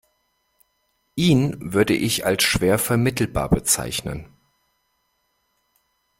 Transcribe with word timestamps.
Ihn 1.13 1.73
würde 1.73 1.93
ich 1.93 2.25
als 2.25 2.41
schwer 2.41 2.79
vermittelbar 2.79 3.49
bezeichnen. 3.49 4.35